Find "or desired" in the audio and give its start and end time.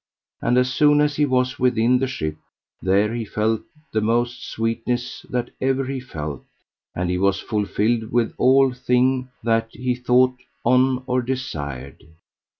11.05-12.03